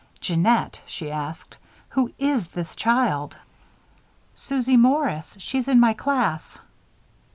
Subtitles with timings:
[0.19, 1.57] "Jeannette," she asked,
[1.89, 3.37] "who is this child?"
[4.33, 5.35] "Susie Morris.
[5.39, 6.57] She's in my class."